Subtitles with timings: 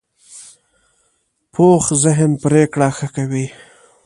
[1.53, 3.45] پوخ ذهن پرېکړه ښه کوي